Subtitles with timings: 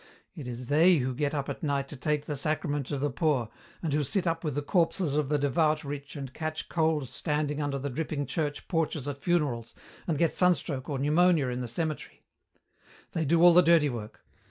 [0.35, 3.49] It is they who get up at night to take the sacrament to the poor,
[3.83, 7.61] and who sit up with the corpses of the devout rich and catch cold standing
[7.61, 9.75] under the dripping church porches at funerals,
[10.07, 12.23] and get sunstroke or pneumonia in the cemetery.
[13.11, 14.25] They do all the dirty work.